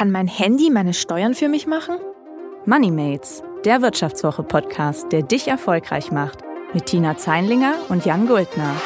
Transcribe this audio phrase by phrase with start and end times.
[0.00, 1.98] Kann mein Handy meine Steuern für mich machen?
[2.64, 6.38] Moneymates, der Wirtschaftswoche-Podcast, der dich erfolgreich macht.
[6.72, 8.76] Mit Tina Zeinlinger und Jan Guldner.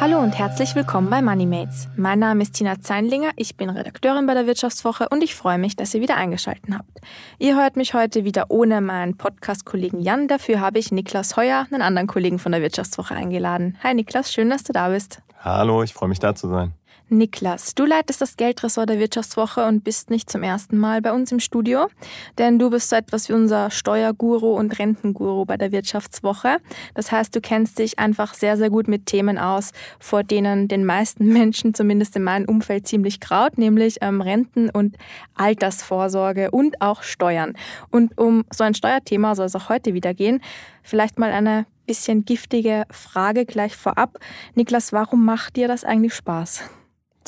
[0.00, 1.88] Hallo und herzlich willkommen bei Moneymates.
[1.96, 5.74] Mein Name ist Tina Zeinlinger, ich bin Redakteurin bei der Wirtschaftswoche und ich freue mich,
[5.74, 7.00] dass ihr wieder eingeschaltet habt.
[7.40, 11.82] Ihr hört mich heute wieder ohne meinen Podcast-Kollegen Jan, dafür habe ich Niklas Heuer, einen
[11.82, 13.76] anderen Kollegen von der Wirtschaftswoche, eingeladen.
[13.82, 15.20] Hi Niklas, schön, dass du da bist.
[15.40, 16.74] Hallo, ich freue mich da zu sein.
[17.10, 21.32] Niklas, du leitest das Geldressort der Wirtschaftswoche und bist nicht zum ersten Mal bei uns
[21.32, 21.88] im Studio,
[22.36, 26.58] denn du bist so etwas wie unser Steuerguru und Rentenguru bei der Wirtschaftswoche.
[26.92, 30.84] Das heißt, du kennst dich einfach sehr, sehr gut mit Themen aus, vor denen den
[30.84, 34.98] meisten Menschen, zumindest in meinem Umfeld, ziemlich kraut, nämlich ähm, Renten und
[35.34, 37.54] Altersvorsorge und auch Steuern.
[37.90, 40.42] Und um so ein Steuerthema soll es auch heute wieder gehen.
[40.82, 44.18] Vielleicht mal eine bisschen giftige Frage gleich vorab.
[44.54, 46.64] Niklas, warum macht dir das eigentlich Spaß?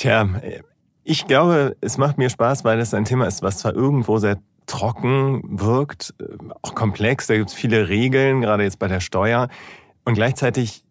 [0.00, 0.26] Tja,
[1.04, 4.38] ich glaube, es macht mir Spaß, weil es ein Thema ist, was zwar irgendwo sehr
[4.64, 6.24] trocken wirkt, äh,
[6.62, 9.50] auch komplex, da gibt es viele Regeln, gerade jetzt bei der Steuer.
[10.06, 10.84] Und gleichzeitig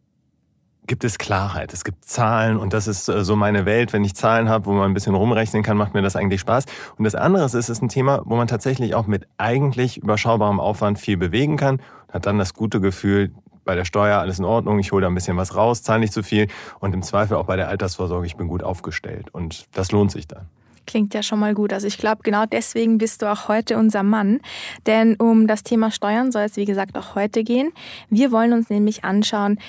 [0.86, 3.94] gibt es Klarheit, es gibt Zahlen und das ist äh, so meine Welt.
[3.94, 6.66] Wenn ich Zahlen habe, wo man ein bisschen rumrechnen kann, macht mir das eigentlich Spaß.
[6.96, 10.60] Und das andere ist, es ist ein Thema, wo man tatsächlich auch mit eigentlich überschaubarem
[10.60, 13.32] Aufwand viel bewegen kann und hat dann das gute Gefühl,
[13.70, 16.12] bei der Steuer alles in Ordnung, ich hole da ein bisschen was raus, zahle nicht
[16.12, 16.48] zu viel
[16.80, 20.28] und im Zweifel auch bei der Altersvorsorge, ich bin gut aufgestellt und das lohnt sich
[20.28, 20.48] dann.
[20.88, 21.72] Klingt ja schon mal gut.
[21.72, 24.40] Also ich glaube, genau deswegen bist du auch heute unser Mann.
[24.88, 27.72] Denn um das Thema Steuern soll es, wie gesagt, auch heute gehen.
[28.10, 29.60] Wir wollen uns nämlich anschauen,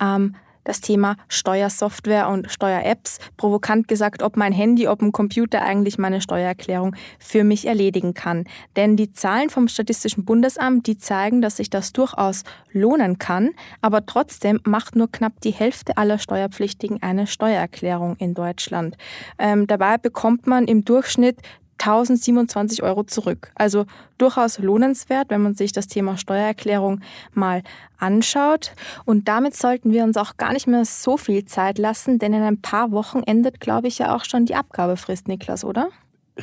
[0.00, 3.18] ähm, das Thema Steuersoftware und Steuer-Apps.
[3.36, 8.44] Provokant gesagt, ob mein Handy, ob ein Computer eigentlich meine Steuererklärung für mich erledigen kann.
[8.76, 13.50] Denn die Zahlen vom Statistischen Bundesamt, die zeigen, dass sich das durchaus lohnen kann.
[13.80, 18.96] Aber trotzdem macht nur knapp die Hälfte aller Steuerpflichtigen eine Steuererklärung in Deutschland.
[19.38, 21.38] Ähm, dabei bekommt man im Durchschnitt
[21.80, 23.50] 1027 Euro zurück.
[23.54, 23.86] Also
[24.18, 27.00] durchaus lohnenswert, wenn man sich das Thema Steuererklärung
[27.32, 27.62] mal
[27.98, 28.72] anschaut.
[29.04, 32.42] Und damit sollten wir uns auch gar nicht mehr so viel Zeit lassen, denn in
[32.42, 35.88] ein paar Wochen endet, glaube ich, ja auch schon die Abgabefrist, Niklas, oder?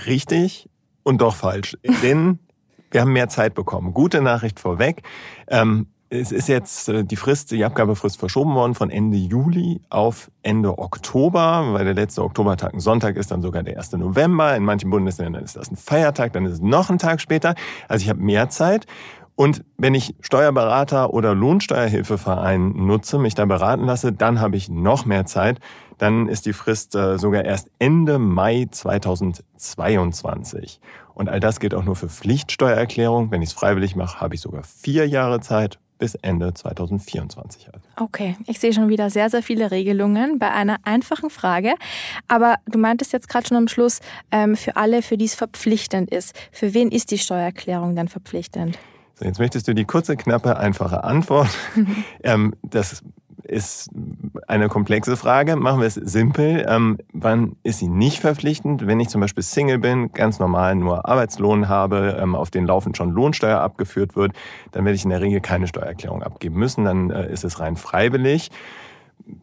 [0.05, 0.69] Richtig
[1.03, 1.77] und doch falsch.
[2.01, 2.39] denn
[2.91, 3.93] wir haben mehr Zeit bekommen.
[3.93, 5.03] Gute Nachricht vorweg.
[5.47, 10.31] Ähm, es ist jetzt äh, die Frist, die Abgabefrist verschoben worden von Ende Juli auf
[10.41, 13.91] Ende Oktober, weil der letzte Oktobertag ein Sonntag ist, dann sogar der 1.
[13.93, 14.55] November.
[14.55, 17.55] In manchen Bundesländern ist das ein Feiertag, dann ist es noch ein Tag später.
[17.87, 18.85] Also ich habe mehr Zeit.
[19.35, 25.05] Und wenn ich Steuerberater oder Lohnsteuerhilfeverein nutze, mich da beraten lasse, dann habe ich noch
[25.05, 25.59] mehr Zeit.
[25.99, 30.81] Dann ist die Frist äh, sogar erst Ende Mai 2022.
[31.13, 33.29] Und all das gilt auch nur für Pflichtsteuererklärung.
[33.29, 37.81] Wenn ich es freiwillig mache, habe ich sogar vier Jahre Zeit bis Ende 2024 halt.
[37.95, 41.73] Okay, ich sehe schon wieder sehr, sehr viele Regelungen bei einer einfachen Frage.
[42.27, 43.99] Aber du meintest jetzt gerade schon am Schluss,
[44.31, 46.35] ähm, für alle, für die es verpflichtend ist.
[46.51, 48.77] Für wen ist die Steuererklärung dann verpflichtend?
[49.15, 51.49] So, jetzt möchtest du die kurze, knappe, einfache Antwort.
[52.23, 53.03] ähm, das
[53.43, 53.89] ist
[54.47, 55.57] eine komplexe Frage.
[55.57, 56.65] Machen wir es simpel.
[56.67, 58.87] Ähm, wann ist sie nicht verpflichtend?
[58.87, 62.95] Wenn ich zum Beispiel Single bin, ganz normal nur Arbeitslohn habe, ähm, auf den laufend
[62.95, 64.31] schon Lohnsteuer abgeführt wird,
[64.71, 66.85] dann werde ich in der Regel keine Steuererklärung abgeben müssen.
[66.85, 68.49] Dann äh, ist es rein freiwillig.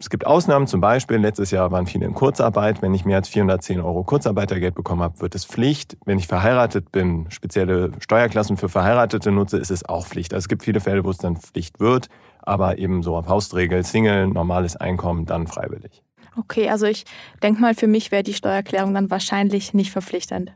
[0.01, 2.81] Es gibt Ausnahmen, zum Beispiel letztes Jahr waren viele in Kurzarbeit.
[2.81, 5.99] Wenn ich mehr als 410 Euro Kurzarbeitergeld bekommen habe, wird es Pflicht.
[6.07, 10.33] Wenn ich verheiratet bin, spezielle Steuerklassen für Verheiratete nutze, ist es auch Pflicht.
[10.33, 12.09] Also es gibt viele Fälle, wo es dann Pflicht wird
[12.47, 16.03] aber eben so auf Hausregel, Single, normales Einkommen, dann freiwillig.
[16.37, 17.05] Okay, also ich
[17.43, 20.53] denke mal, für mich wäre die Steuererklärung dann wahrscheinlich nicht verpflichtend.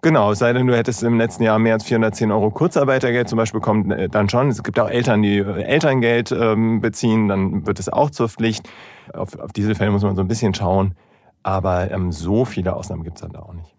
[0.00, 3.58] Genau, sei denn du hättest im letzten Jahr mehr als 410 Euro Kurzarbeitergeld zum Beispiel
[3.58, 4.48] bekommen, äh, dann schon.
[4.48, 8.68] Es gibt auch Eltern, die äh, Elterngeld ähm, beziehen, dann wird es auch zur Pflicht.
[9.12, 10.94] Auf, auf diese Fälle muss man so ein bisschen schauen.
[11.42, 13.74] Aber ähm, so viele Ausnahmen gibt es dann da auch nicht.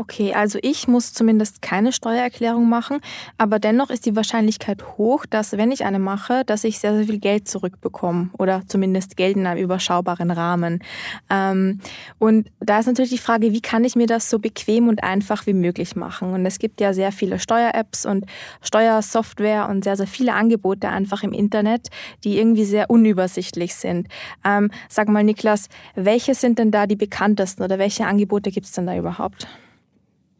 [0.00, 3.00] Okay, also ich muss zumindest keine Steuererklärung machen,
[3.36, 7.06] aber dennoch ist die Wahrscheinlichkeit hoch, dass wenn ich eine mache, dass ich sehr, sehr
[7.06, 10.84] viel Geld zurückbekomme oder zumindest Geld in einem überschaubaren Rahmen.
[11.28, 11.80] Ähm,
[12.20, 15.46] und da ist natürlich die Frage, wie kann ich mir das so bequem und einfach
[15.46, 16.32] wie möglich machen?
[16.32, 18.24] Und es gibt ja sehr viele Steuer-Apps und
[18.62, 21.88] Steuersoftware und sehr, sehr viele Angebote einfach im Internet,
[22.22, 24.06] die irgendwie sehr unübersichtlich sind.
[24.44, 28.72] Ähm, sag mal, Niklas, welche sind denn da die bekanntesten oder welche Angebote gibt es
[28.72, 29.48] denn da überhaupt?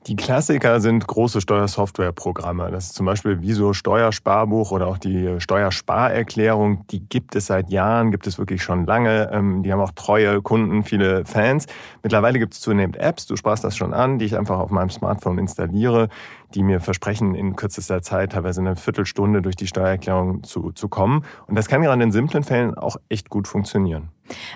[0.09, 2.71] Die Klassiker sind große Steuersoftwareprogramme.
[2.71, 6.87] Das ist zum Beispiel Viso Steuersparbuch oder auch die Steuersparerklärung.
[6.87, 9.29] Die gibt es seit Jahren, gibt es wirklich schon lange.
[9.31, 11.67] Ähm, die haben auch treue Kunden, viele Fans.
[12.03, 14.89] Mittlerweile gibt es zunehmend Apps, du sprachst das schon an, die ich einfach auf meinem
[14.89, 16.09] Smartphone installiere,
[16.55, 20.89] die mir versprechen, in kürzester Zeit, teilweise in einer Viertelstunde durch die Steuererklärung zu, zu
[20.89, 21.27] kommen.
[21.49, 24.09] Und das kann gerade in simplen Fällen auch echt gut funktionieren.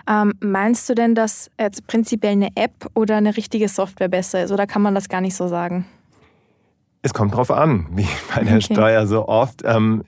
[0.08, 4.52] Ähm, meinst du denn, dass jetzt prinzipiell eine App oder eine richtige Software besser ist
[4.52, 5.86] oder kann man das gar nicht so sagen?
[7.02, 8.74] Es kommt drauf an, wie bei der okay.
[8.74, 9.62] Steuer so oft.
[9.64, 10.04] Ähm,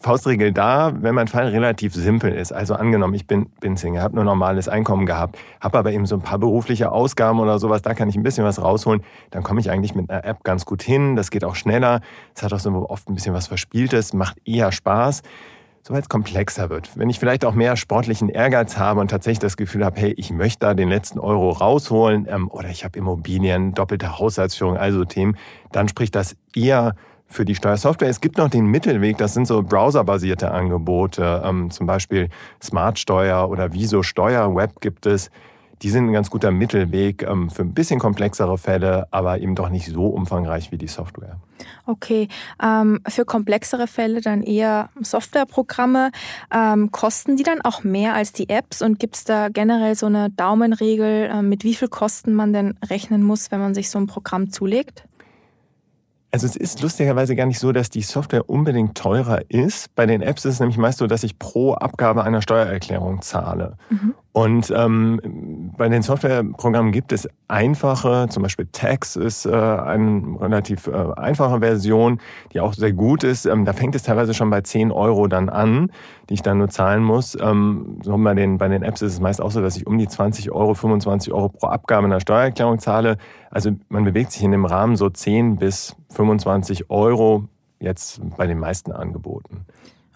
[0.00, 2.52] Faustregel da, wenn mein Fall relativ simpel ist.
[2.52, 6.14] Also angenommen, ich bin, bin Single, habe nur normales Einkommen gehabt, habe aber eben so
[6.14, 9.60] ein paar berufliche Ausgaben oder sowas, da kann ich ein bisschen was rausholen, dann komme
[9.60, 11.16] ich eigentlich mit einer App ganz gut hin.
[11.16, 12.00] Das geht auch schneller.
[12.34, 15.22] Es hat auch so oft ein bisschen was Verspieltes, macht eher Spaß.
[15.82, 19.56] Sobald es komplexer wird, wenn ich vielleicht auch mehr sportlichen Ehrgeiz habe und tatsächlich das
[19.56, 23.72] Gefühl habe, hey, ich möchte da den letzten Euro rausholen ähm, oder ich habe Immobilien,
[23.72, 25.36] doppelte Haushaltsführung, also Themen,
[25.72, 26.94] dann spricht das eher
[27.26, 28.08] für die Steuersoftware.
[28.08, 32.30] Es gibt noch den Mittelweg, das sind so browserbasierte Angebote, ähm, zum Beispiel
[32.62, 35.30] Smart Steuer oder Viso Steuer Web gibt es.
[35.82, 39.68] Die sind ein ganz guter Mittelweg ähm, für ein bisschen komplexere Fälle, aber eben doch
[39.68, 41.40] nicht so umfangreich wie die Software.
[41.86, 42.28] Okay,
[42.62, 46.10] ähm, für komplexere Fälle dann eher Softwareprogramme.
[46.52, 50.06] Ähm, kosten die dann auch mehr als die Apps und gibt es da generell so
[50.06, 53.98] eine Daumenregel, äh, mit wie viel Kosten man denn rechnen muss, wenn man sich so
[53.98, 55.04] ein Programm zulegt?
[56.30, 59.94] Also es ist lustigerweise gar nicht so, dass die Software unbedingt teurer ist.
[59.94, 63.78] Bei den Apps ist es nämlich meist so, dass ich pro Abgabe einer Steuererklärung zahle.
[63.88, 64.14] Mhm.
[64.38, 70.86] Und ähm, bei den Softwareprogrammen gibt es einfache, zum Beispiel Tax ist äh, eine relativ
[70.86, 72.20] äh, einfache Version,
[72.52, 73.46] die auch sehr gut ist.
[73.46, 75.90] Ähm, da fängt es teilweise schon bei 10 Euro dann an,
[76.28, 77.36] die ich dann nur zahlen muss.
[77.40, 79.98] Ähm, so bei, den, bei den Apps ist es meist auch so, dass ich um
[79.98, 83.16] die 20 Euro, 25 Euro pro Abgabe in der Steuererklärung zahle.
[83.50, 87.48] Also man bewegt sich in dem Rahmen so 10 bis 25 Euro
[87.80, 89.66] jetzt bei den meisten Angeboten.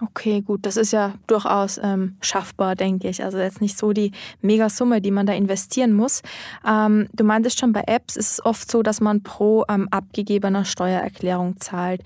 [0.04, 3.22] Okay, gut, das ist ja durchaus ähm, schaffbar, denke ich.
[3.22, 4.10] Also jetzt nicht so die
[4.40, 6.22] Megasumme, die man da investieren muss.
[6.66, 10.64] Ähm, du meintest schon, bei Apps ist es oft so, dass man pro ähm, abgegebener
[10.64, 12.02] Steuererklärung zahlt.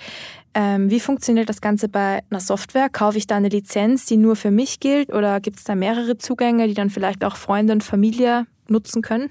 [0.53, 2.91] Ähm, wie funktioniert das Ganze bei einer Software?
[2.91, 6.19] Kaufe ich da eine Lizenz, die nur für mich gilt oder gibt es da mehrere
[6.19, 9.31] Zugänge, die dann vielleicht auch Freunde und Familie nutzen können?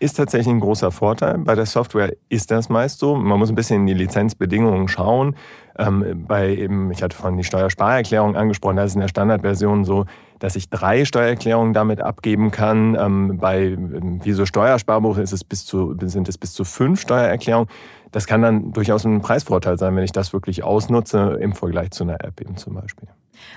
[0.00, 1.38] Ist tatsächlich ein großer Vorteil.
[1.38, 3.14] Bei der Software ist das meist so.
[3.16, 5.36] Man muss ein bisschen in die Lizenzbedingungen schauen.
[5.78, 10.06] Ähm, bei eben, ich hatte vorhin die Steuersparerklärung angesprochen, da ist in der Standardversion so,
[10.38, 12.96] dass ich drei Steuererklärungen damit abgeben kann.
[12.98, 17.68] Ähm, bei ähm, Viso Steuersparbuch ist es bis zu, sind es bis zu fünf Steuererklärungen.
[18.10, 22.04] Das kann dann durchaus ein Preisvorteil sein, wenn ich das wirklich ausnutze im Vergleich zu
[22.04, 23.08] einer App eben zum Beispiel.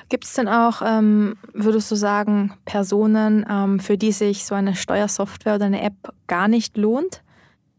[0.10, 4.76] Gibt es denn auch, ähm, würdest du sagen, Personen, ähm, für die sich so eine
[4.76, 7.23] Steuersoftware oder eine App gar nicht lohnt?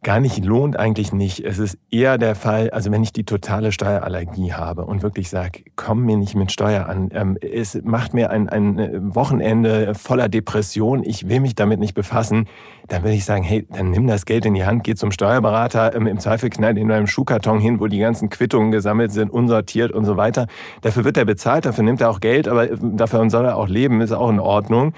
[0.05, 1.41] Gar nicht lohnt eigentlich nicht.
[1.41, 5.65] Es ist eher der Fall, also wenn ich die totale Steuerallergie habe und wirklich sage,
[5.75, 11.03] komm mir nicht mit Steuer an, ähm, es macht mir ein, ein Wochenende voller Depression,
[11.03, 12.47] ich will mich damit nicht befassen,
[12.87, 15.95] dann würde ich sagen, hey, dann nimm das Geld in die Hand, geh zum Steuerberater,
[15.97, 19.91] ähm, im Zweifel knall in einem Schuhkarton hin, wo die ganzen Quittungen gesammelt sind, unsortiert
[19.91, 20.47] und so weiter.
[20.83, 23.69] Dafür wird er bezahlt, dafür nimmt er auch Geld, aber äh, dafür soll er auch
[23.69, 24.93] leben, ist auch in Ordnung.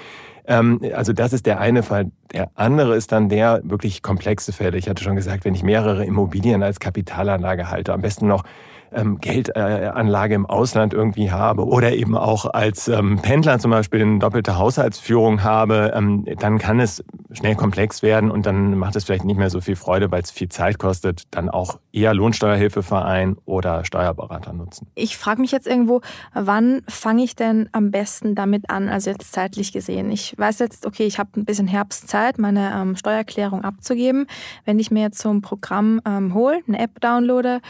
[0.47, 2.11] Ähm, also das ist der eine Fall.
[2.33, 4.79] Der andere ist dann der wirklich komplexe Fälle.
[4.79, 8.45] Ich hatte schon gesagt, wenn ich mehrere Immobilien als Kapitalanlage halte, am besten noch
[8.93, 14.19] ähm, Geldanlage im Ausland irgendwie habe oder eben auch als ähm, Pendler zum Beispiel eine
[14.19, 19.25] doppelte Haushaltsführung habe, ähm, dann kann es schnell komplex werden und dann macht es vielleicht
[19.25, 23.85] nicht mehr so viel Freude, weil es viel Zeit kostet, dann auch eher Lohnsteuerhilfeverein oder
[23.85, 24.88] Steuerberater nutzen.
[24.94, 26.00] Ich frage mich jetzt irgendwo,
[26.35, 30.11] wann fange ich denn am besten damit an, also jetzt zeitlich gesehen?
[30.11, 34.26] Ich weiß jetzt, okay, ich habe ein bisschen Herbstzeit, meine ähm, Steuererklärung abzugeben.
[34.64, 37.61] Wenn ich mir jetzt so ein Programm ähm, hole, eine App downloade,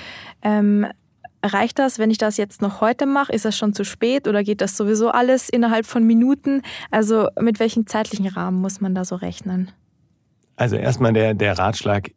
[0.42, 0.87] ähm,
[1.46, 3.32] Reicht das, wenn ich das jetzt noch heute mache?
[3.32, 6.62] Ist das schon zu spät oder geht das sowieso alles innerhalb von Minuten?
[6.90, 9.70] Also mit welchem zeitlichen Rahmen muss man da so rechnen?
[10.56, 12.12] Also erstmal der, der Ratschlag,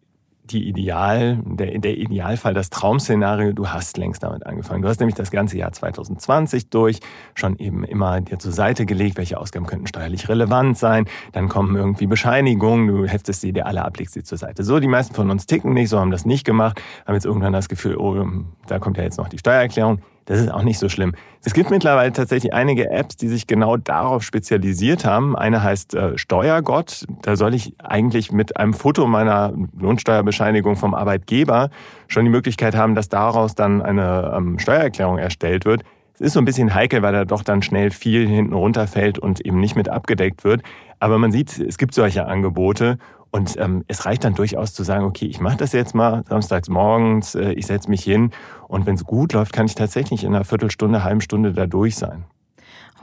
[0.51, 4.82] die Ideal, der, der Idealfall, das Traumszenario, du hast längst damit angefangen.
[4.82, 7.00] Du hast nämlich das ganze Jahr 2020 durch
[7.36, 11.06] schon eben immer dir zur Seite gelegt, welche Ausgaben könnten steuerlich relevant sein.
[11.32, 14.63] Dann kommen irgendwie Bescheinigungen, du heftest sie dir alle ab, legst sie zur Seite.
[14.63, 17.53] So, die meisten von uns ticken nicht, so haben das nicht gemacht, haben jetzt irgendwann
[17.53, 18.25] das Gefühl, oh,
[18.68, 20.01] da kommt ja jetzt noch die Steuererklärung.
[20.29, 21.15] Das ist auch nicht so schlimm.
[21.43, 25.36] Es gibt mittlerweile tatsächlich einige Apps, die sich genau darauf spezialisiert haben.
[25.36, 27.07] Eine heißt äh, Steuergott.
[27.24, 31.71] Da soll ich eigentlich mit einem Foto meiner Lohnsteuerbescheinigung vom Arbeitgeber
[32.07, 35.81] schon die Möglichkeit haben, dass daraus dann eine ähm, Steuererklärung erstellt wird.
[36.13, 39.43] Es ist so ein bisschen heikel, weil da doch dann schnell viel hinten runterfällt und
[39.43, 40.62] eben nicht mit abgedeckt wird.
[41.00, 43.00] Aber man sieht, es gibt solche Angebote
[43.31, 46.69] und ähm, es reicht dann durchaus zu sagen, okay, ich mache das jetzt mal samstags
[46.69, 48.31] morgens, äh, ich setze mich hin
[48.67, 51.95] und wenn es gut läuft, kann ich tatsächlich in einer Viertelstunde, halben Stunde da durch
[51.95, 52.25] sein.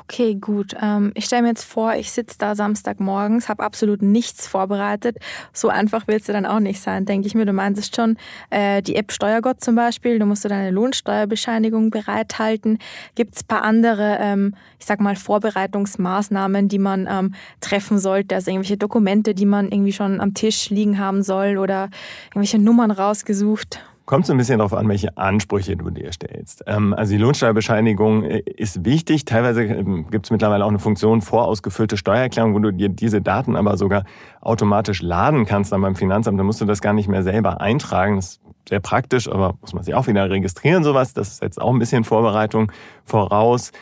[0.09, 0.73] Okay, gut.
[0.81, 5.19] Ähm, ich stelle mir jetzt vor, ich sitze da Samstagmorgens, habe absolut nichts vorbereitet.
[5.53, 7.45] So einfach willst du dann auch nicht sein, denke ich mir.
[7.45, 8.17] Du meinst schon,
[8.51, 12.79] äh, die App Steuergott zum Beispiel, du musst du deine Lohnsteuerbescheinigung bereithalten.
[13.17, 18.37] Gibt es ein paar andere, ähm, ich sag mal, Vorbereitungsmaßnahmen, die man ähm, treffen sollte?
[18.37, 21.91] Also irgendwelche Dokumente, die man irgendwie schon am Tisch liegen haben soll oder
[22.29, 23.81] irgendwelche Nummern rausgesucht?
[24.07, 26.63] Kommt so ein bisschen darauf an, welche Ansprüche du dir stellst.
[26.69, 29.25] Ähm, also die Lohnsteuerbescheinigung äh, ist wichtig.
[29.25, 33.57] Teilweise ähm, gibt es mittlerweile auch eine Funktion vorausgefüllte Steuererklärung, wo du dir diese Daten
[33.57, 34.05] aber sogar
[34.41, 36.39] automatisch laden kannst dann beim Finanzamt.
[36.39, 38.15] Da musst du das gar nicht mehr selber eintragen.
[38.15, 41.13] Das ist sehr praktisch, aber muss man sich auch wieder registrieren, sowas.
[41.13, 42.71] Das ist jetzt auch ein bisschen Vorbereitung
[43.05, 43.73] voraus.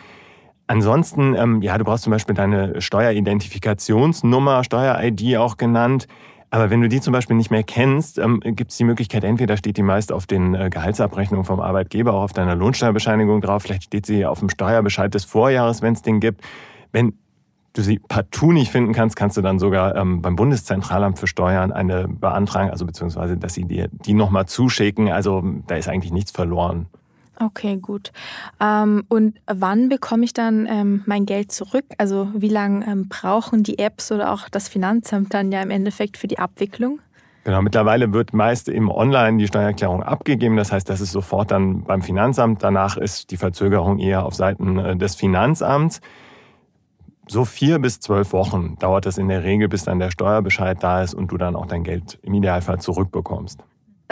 [0.66, 6.08] Ansonsten, ähm, ja, du brauchst zum Beispiel deine Steueridentifikationsnummer, Steuer-ID auch genannt.
[6.54, 9.56] Aber wenn du die zum Beispiel nicht mehr kennst, ähm, gibt es die Möglichkeit, entweder
[9.56, 13.82] steht die meist auf den äh, Gehaltsabrechnungen vom Arbeitgeber, auch auf deiner Lohnsteuerbescheinigung drauf, vielleicht
[13.82, 16.42] steht sie auf dem Steuerbescheid des Vorjahres, wenn es den gibt.
[16.92, 17.14] Wenn
[17.72, 21.72] du sie partout nicht finden kannst, kannst du dann sogar ähm, beim Bundeszentralamt für Steuern
[21.72, 25.08] eine beantragen, also beziehungsweise, dass sie dir die nochmal zuschicken.
[25.08, 26.86] Also da ist eigentlich nichts verloren.
[27.38, 28.12] Okay, gut.
[28.60, 31.84] Ähm, und wann bekomme ich dann ähm, mein Geld zurück?
[31.98, 36.16] Also wie lange ähm, brauchen die Apps oder auch das Finanzamt dann ja im Endeffekt
[36.16, 37.00] für die Abwicklung?
[37.44, 40.56] Genau, mittlerweile wird meist im Online die Steuererklärung abgegeben.
[40.56, 42.62] Das heißt, das ist sofort dann beim Finanzamt.
[42.62, 46.00] Danach ist die Verzögerung eher auf Seiten äh, des Finanzamts.
[47.26, 51.02] So vier bis zwölf Wochen dauert es in der Regel, bis dann der Steuerbescheid da
[51.02, 53.60] ist und du dann auch dein Geld im Idealfall zurückbekommst.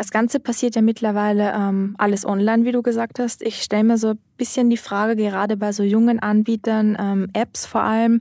[0.03, 3.41] Das Ganze passiert ja mittlerweile ähm, alles online, wie du gesagt hast.
[3.41, 7.67] Ich stelle mir so ein bisschen die Frage, gerade bei so jungen Anbietern, ähm, Apps
[7.67, 8.21] vor allem,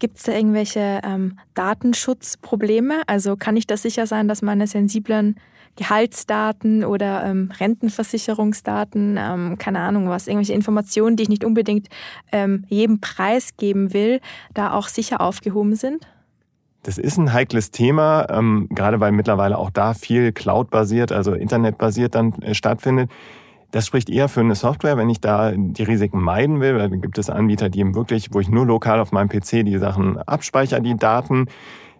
[0.00, 3.02] gibt es da irgendwelche ähm, Datenschutzprobleme?
[3.06, 5.36] Also kann ich da sicher sein, dass meine sensiblen
[5.76, 11.86] Gehaltsdaten oder ähm, Rentenversicherungsdaten, ähm, keine Ahnung was, irgendwelche Informationen, die ich nicht unbedingt
[12.32, 14.20] ähm, jedem Preis geben will,
[14.52, 16.08] da auch sicher aufgehoben sind?
[16.82, 22.14] Das ist ein heikles Thema, ähm, gerade weil mittlerweile auch da viel Cloud-basiert, also Internet-basiert
[22.14, 23.10] dann äh, stattfindet.
[23.70, 26.78] Das spricht eher für eine Software, wenn ich da die Risiken meiden will.
[26.78, 29.78] Dann gibt es Anbieter, die eben wirklich, wo ich nur lokal auf meinem PC die
[29.78, 31.46] Sachen abspeichere, die Daten.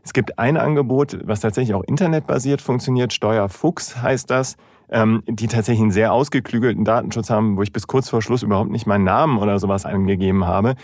[0.03, 3.13] Es gibt ein Angebot, was tatsächlich auch internetbasiert funktioniert.
[3.13, 4.57] Steuerfuchs heißt das,
[4.91, 8.71] ähm, die tatsächlich einen sehr ausgeklügelten Datenschutz haben, wo ich bis kurz vor Schluss überhaupt
[8.71, 10.75] nicht meinen Namen oder sowas angegeben habe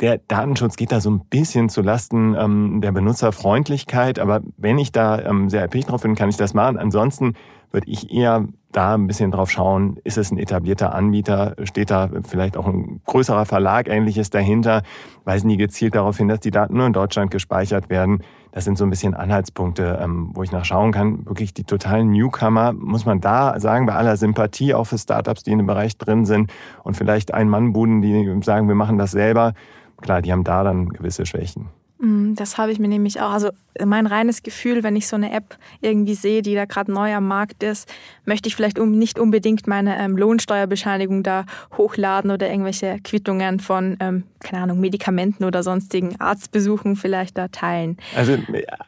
[0.00, 4.18] der Datenschutz geht da so ein bisschen zu Lasten ähm, der Benutzerfreundlichkeit.
[4.18, 6.78] Aber wenn ich da ähm, sehr erpicht drauf bin, kann ich das machen.
[6.78, 7.34] Ansonsten
[7.70, 12.10] würde ich eher da ein bisschen drauf schauen, ist es ein etablierter Anbieter, steht da
[12.26, 14.82] vielleicht auch ein größerer Verlag, ähnliches dahinter,
[15.24, 18.22] weisen die gezielt darauf hin, dass die Daten nur in Deutschland gespeichert werden.
[18.52, 21.26] Das sind so ein bisschen Anhaltspunkte, ähm, wo ich nachschauen kann.
[21.26, 25.52] Wirklich die totalen Newcomer, muss man da sagen, bei aller Sympathie auch für Startups, die
[25.52, 26.52] in dem Bereich drin sind
[26.84, 29.54] und vielleicht Ein-Mann-Buden, die sagen, wir machen das selber
[30.00, 31.68] klar, die haben da dann gewisse Schwächen.
[31.98, 33.30] Mm, das habe ich mir nämlich auch.
[33.30, 33.50] Also
[33.84, 37.26] mein reines Gefühl, wenn ich so eine App irgendwie sehe, die da gerade neu am
[37.26, 37.88] Markt ist,
[38.24, 41.44] möchte ich vielleicht nicht unbedingt meine ähm, Lohnsteuerbescheinigung da
[41.76, 47.96] hochladen oder irgendwelche Quittungen von, ähm, keine Ahnung, Medikamenten oder sonstigen Arztbesuchen vielleicht da teilen.
[48.16, 48.36] Also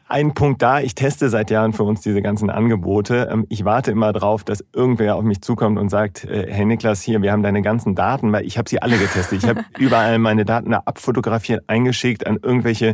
[0.07, 3.29] ein Punkt da, ich teste seit Jahren für uns diese ganzen Angebote.
[3.31, 7.01] Ähm, ich warte immer drauf, dass irgendwer auf mich zukommt und sagt, äh, Herr Niklas,
[7.01, 9.43] hier, wir haben deine ganzen Daten, weil ich habe sie alle getestet.
[9.43, 12.93] Ich habe überall meine Daten da abfotografiert, eingeschickt an irgendwelche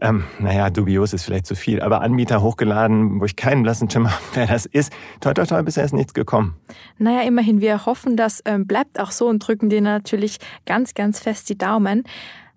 [0.00, 4.10] ähm, naja, dubios ist vielleicht zu viel, aber Anbieter hochgeladen, wo ich keinen blassen Schimmer
[4.10, 4.92] habe, wer das ist.
[5.20, 6.56] Toi, toi, toi, bisher ist nichts gekommen.
[6.98, 11.20] Naja, immerhin, wir hoffen, das ähm, bleibt auch so und drücken dir natürlich ganz, ganz
[11.20, 12.04] fest die Daumen.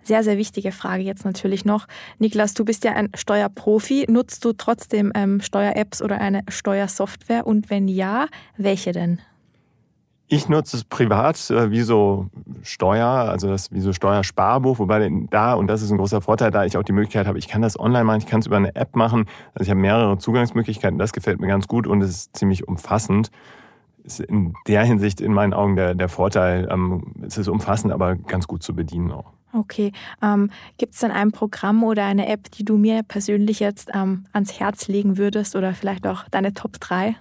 [0.04, 1.86] Sehr, sehr wichtige Frage jetzt natürlich noch.
[2.18, 4.06] Niklas, du bist ja ein Steuerprofi.
[4.10, 7.46] Nutzt du trotzdem ähm, Steuer-Apps oder eine Steuersoftware?
[7.46, 9.20] Und wenn ja, welche denn?
[10.30, 12.28] Ich nutze es privat äh, wie so
[12.62, 16.66] Steuer, also das wie so Steuersparbuch, wobei da, und das ist ein großer Vorteil, da
[16.66, 18.76] ich auch die Möglichkeit habe, ich kann das online machen, ich kann es über eine
[18.76, 19.26] App machen.
[19.54, 23.32] Also ich habe mehrere Zugangsmöglichkeiten, das gefällt mir ganz gut und es ist ziemlich umfassend.
[24.04, 28.16] Ist in der Hinsicht in meinen Augen der, der Vorteil, ähm, es ist umfassend, aber
[28.16, 29.32] ganz gut zu bedienen auch.
[29.54, 29.94] Okay.
[30.22, 34.26] Ähm, Gibt es denn ein Programm oder eine App, die du mir persönlich jetzt ähm,
[34.34, 37.16] ans Herz legen würdest oder vielleicht auch deine Top 3?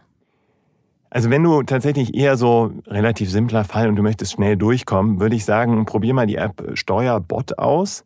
[1.11, 5.37] Also wenn du tatsächlich eher so relativ simpler Fall und du möchtest schnell durchkommen, würde
[5.37, 8.05] ich sagen, probier mal die App Steuerbot aus.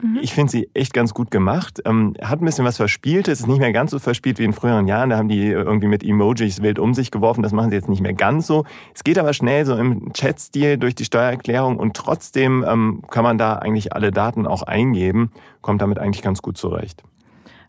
[0.00, 0.20] Mhm.
[0.22, 1.82] Ich finde sie echt ganz gut gemacht.
[1.84, 4.86] Ähm, hat ein bisschen was Verspieltes, ist nicht mehr ganz so verspielt wie in früheren
[4.86, 5.10] Jahren.
[5.10, 7.42] Da haben die irgendwie mit Emojis wild um sich geworfen.
[7.42, 8.64] Das machen sie jetzt nicht mehr ganz so.
[8.94, 13.38] Es geht aber schnell so im Chat-Stil durch die Steuererklärung und trotzdem ähm, kann man
[13.38, 15.32] da eigentlich alle Daten auch eingeben.
[15.62, 17.02] Kommt damit eigentlich ganz gut zurecht.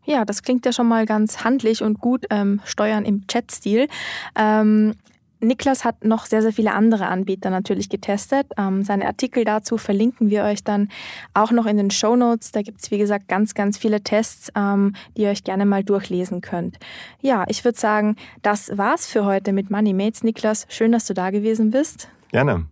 [0.09, 3.87] Ja, das klingt ja schon mal ganz handlich und gut, ähm, Steuern im Chat-Stil.
[4.35, 4.95] Ähm,
[5.39, 8.47] Niklas hat noch sehr, sehr viele andere Anbieter natürlich getestet.
[8.57, 10.89] Ähm, seine Artikel dazu verlinken wir euch dann
[11.35, 12.51] auch noch in den Show Notes.
[12.51, 15.83] Da gibt es, wie gesagt, ganz, ganz viele Tests, ähm, die ihr euch gerne mal
[15.83, 16.79] durchlesen könnt.
[17.21, 20.23] Ja, ich würde sagen, das war's für heute mit Money Mates.
[20.23, 22.09] Niklas, schön, dass du da gewesen bist.
[22.31, 22.65] Gerne.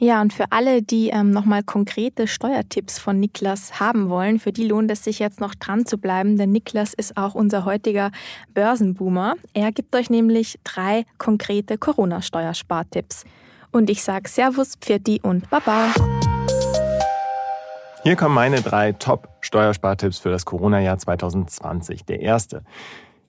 [0.00, 4.64] Ja, und für alle, die ähm, nochmal konkrete Steuertipps von Niklas haben wollen, für die
[4.64, 8.12] lohnt es sich jetzt noch dran zu bleiben, denn Niklas ist auch unser heutiger
[8.54, 9.34] Börsenboomer.
[9.54, 13.24] Er gibt euch nämlich drei konkrete Corona-Steuerspartipps.
[13.72, 15.92] Und ich sage Servus, Pfirti und Baba.
[18.04, 22.04] Hier kommen meine drei Top-Steuerspartipps für das Corona-Jahr 2020.
[22.04, 22.62] Der erste.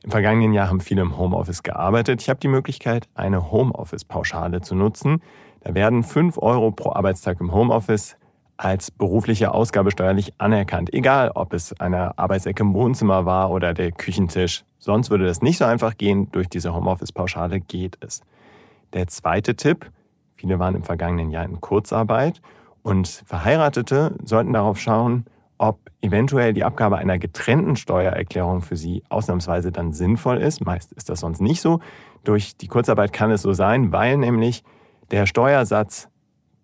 [0.04, 2.22] Im vergangenen Jahr haben viele im Homeoffice gearbeitet.
[2.22, 5.24] Ich habe die Möglichkeit, eine Homeoffice-Pauschale zu nutzen.
[5.62, 8.18] Da werden 5 Euro pro Arbeitstag im Homeoffice
[8.58, 10.94] als berufliche Ausgabe steuerlich anerkannt.
[10.94, 14.66] Egal, ob es eine Arbeitsecke im Wohnzimmer war oder der Küchentisch.
[14.80, 16.30] Sonst würde das nicht so einfach gehen.
[16.32, 18.22] Durch diese Homeoffice-Pauschale geht es.
[18.94, 19.90] Der zweite Tipp.
[20.36, 22.42] Viele waren im vergangenen Jahr in Kurzarbeit
[22.82, 25.26] und Verheiratete sollten darauf schauen,
[25.58, 30.66] ob eventuell die Abgabe einer getrennten Steuererklärung für sie ausnahmsweise dann sinnvoll ist.
[30.66, 31.82] Meist ist das sonst nicht so.
[32.24, 34.64] Durch die Kurzarbeit kann es so sein, weil nämlich
[35.12, 36.10] der Steuersatz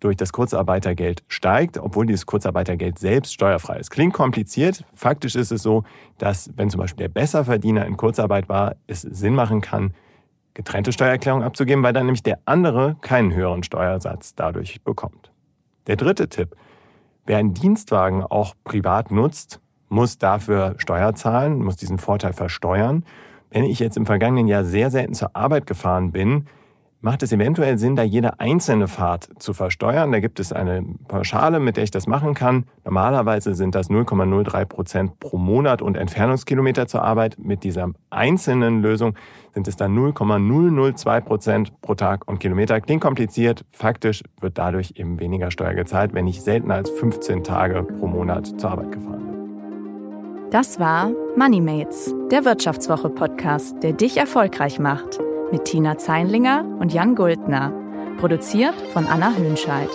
[0.00, 3.90] durch das Kurzarbeitergeld steigt, obwohl dieses Kurzarbeitergeld selbst steuerfrei ist.
[3.90, 4.84] Klingt kompliziert.
[4.94, 5.84] Faktisch ist es so,
[6.18, 9.94] dass wenn zum Beispiel der Besserverdiener in Kurzarbeit war, es Sinn machen kann,
[10.54, 15.32] getrennte Steuererklärung abzugeben, weil dann nämlich der andere keinen höheren Steuersatz dadurch bekommt.
[15.86, 16.56] Der dritte Tipp.
[17.26, 23.04] Wer einen Dienstwagen auch privat nutzt, muss dafür Steuer zahlen, muss diesen Vorteil versteuern.
[23.50, 26.46] Wenn ich jetzt im vergangenen Jahr sehr selten zur Arbeit gefahren bin,
[27.00, 30.12] macht es eventuell Sinn, da jede einzelne Fahrt zu versteuern.
[30.12, 32.64] Da gibt es eine Pauschale, mit der ich das machen kann.
[32.84, 37.36] Normalerweise sind das 0,03 Prozent pro Monat und Entfernungskilometer zur Arbeit.
[37.38, 39.14] Mit dieser einzelnen Lösung
[39.54, 42.80] sind es dann 0,002 Prozent pro Tag und Kilometer.
[42.80, 43.64] Klingt kompliziert.
[43.70, 48.60] Faktisch wird dadurch eben weniger Steuer gezahlt, wenn ich seltener als 15 Tage pro Monat
[48.60, 50.50] zur Arbeit gefahren bin.
[50.50, 55.18] Das war MoneyMates, der Wirtschaftswoche-Podcast, der dich erfolgreich macht
[55.52, 57.72] mit Tina Zeinlinger und Jan Guldner.
[58.18, 59.88] Produziert von Anna Hönscheid.